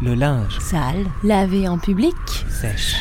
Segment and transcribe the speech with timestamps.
[0.00, 0.58] Le linge.
[0.60, 1.06] Sale.
[1.24, 2.14] Lavé en public.
[2.48, 2.94] Sèche.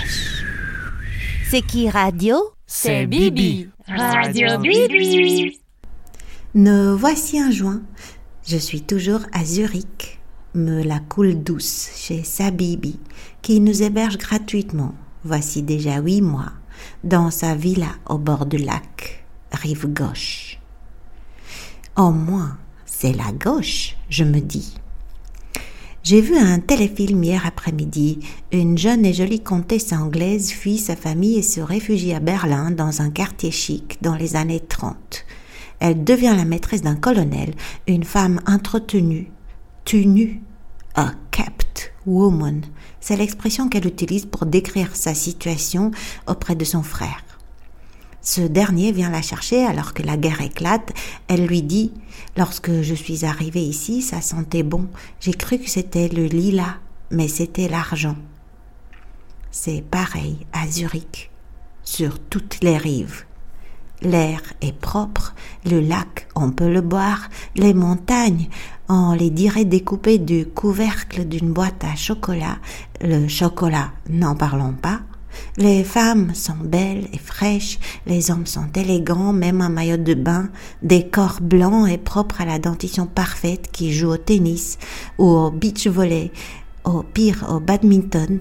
[1.47, 2.37] C'est qui radio?
[2.65, 3.69] C'est Bibi.
[3.87, 5.59] Radio Bibi.
[6.55, 7.81] Nous voici un juin.
[8.47, 10.19] Je suis toujours à Zurich.
[10.55, 12.99] Me la coule douce chez Sabibi,
[13.43, 16.51] qui nous héberge gratuitement, voici déjà huit mois,
[17.03, 20.59] dans sa villa au bord du lac, rive gauche.
[21.95, 24.79] Au moins, c'est la gauche, je me dis.
[26.09, 28.19] J'ai vu un téléfilm hier après-midi.
[28.53, 33.01] Une jeune et jolie comtesse anglaise fuit sa famille et se réfugie à Berlin dans
[33.01, 35.25] un quartier chic dans les années 30.
[35.81, 37.53] Elle devient la maîtresse d'un colonel,
[37.87, 39.29] une femme entretenue,
[39.83, 40.41] tenue,
[40.95, 42.61] a kept woman.
[43.01, 45.91] C'est l'expression qu'elle utilise pour décrire sa situation
[46.25, 47.26] auprès de son frère.
[48.27, 50.91] Ce dernier vient la chercher alors que la guerre éclate.
[51.29, 51.93] Elle lui dit
[52.35, 54.89] Lorsque je suis arrivée ici, ça sentait bon.
[55.21, 56.75] J'ai cru que c'était le lilas,
[57.09, 58.17] mais c'était l'argent.
[59.49, 61.31] C'est pareil à Zurich,
[61.85, 63.23] sur toutes les rives.
[64.01, 65.33] L'air est propre,
[65.65, 68.49] le lac, on peut le boire, les montagnes,
[68.89, 72.57] on les dirait découpées du couvercle d'une boîte à chocolat.
[72.99, 74.99] Le chocolat, n'en parlons pas.
[75.59, 80.49] Les femmes sont belles et fraîches, les hommes sont élégants, même en maillot de bain,
[80.83, 84.77] des corps blancs et propres à la dentition parfaite qui jouent au tennis
[85.17, 86.31] ou au beach volley,
[86.83, 88.39] au pire au badminton,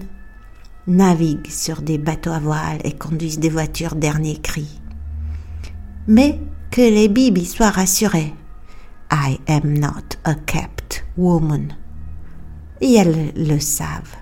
[0.85, 4.79] naviguent sur des bateaux à voile et conduisent des voitures dernier cri.
[6.07, 8.35] Mais que les bibis soient rassurés.
[9.11, 11.73] I am not a kept woman.
[12.79, 14.17] Et elles le savent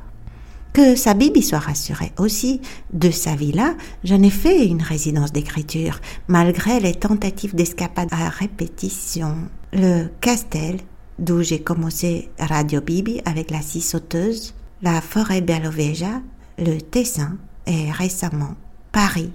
[0.75, 2.59] que sa bibi soit rassurée aussi.
[2.91, 9.37] De sa villa, j'en ai fait une résidence d'écriture, malgré les tentatives d'escapade à répétition.
[9.71, 10.81] Le Castel,
[11.17, 16.21] d'où j'ai commencé Radio Bibi avec la scie sauteuse, la forêt Beloveja,
[16.57, 18.55] le Tessin et récemment
[18.91, 19.31] Paris.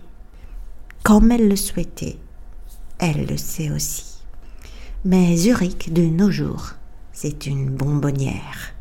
[1.02, 2.18] Comme elle le souhaitait,
[2.98, 4.22] elle le sait aussi.
[5.06, 6.74] Mais Zurich de nos jours,
[7.14, 8.74] c'est une bonbonnière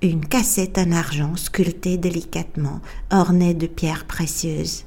[0.00, 4.84] une cassette en argent sculptée délicatement, ornée de pierres précieuses.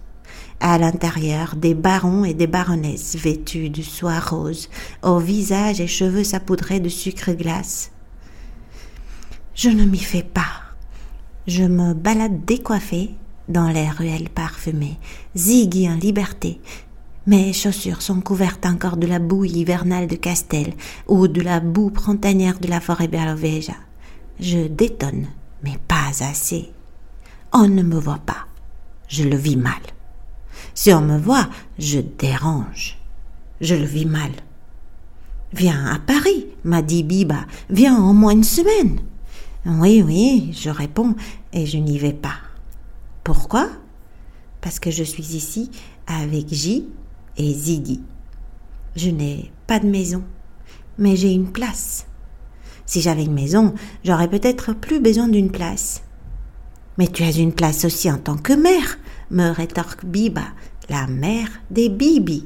[0.62, 4.70] À l'intérieur, des barons et des baronnesses vêtus de soie rose,
[5.04, 7.92] au visage et cheveux saupoudrés de sucre glace.
[9.54, 10.62] Je ne m'y fais pas.
[11.46, 13.12] Je me balade décoiffée
[13.50, 14.98] dans les ruelles parfumées,
[15.36, 16.62] ziggy en liberté.
[17.28, 20.74] Mes chaussures sont couvertes encore de la boue hivernale de Castel
[21.08, 23.76] ou de la boue printanière de la forêt Berloveja.
[24.40, 25.28] Je détonne,
[25.64, 26.72] mais pas assez.
[27.53, 28.47] On ne me voit pas.
[29.08, 29.81] Je le vis mal.
[30.74, 32.97] Si on me voit, je dérange.
[33.59, 34.31] Je le vis mal.
[35.53, 37.46] Viens à Paris, m'a dit Biba.
[37.69, 39.00] Viens au moins une semaine.
[39.66, 41.16] Oui, oui, je réponds,
[41.53, 42.38] et je n'y vais pas.
[43.24, 43.69] Pourquoi?
[44.62, 45.69] Parce que je suis ici
[46.08, 46.88] avec J
[47.38, 48.02] et Ziggy.
[48.96, 50.24] Je n'ai pas de maison,
[50.98, 52.08] mais j'ai une place.
[52.91, 56.02] Si j'avais une maison, j'aurais peut-être plus besoin d'une place.
[56.97, 60.47] Mais tu as une place aussi en tant que mère, me rétorque Biba,
[60.90, 62.46] la mère des Bibi.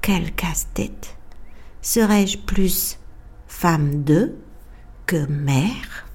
[0.00, 1.16] Quel casse-tête.
[1.82, 3.00] Serais-je plus
[3.48, 4.36] femme de
[5.06, 6.07] que mère?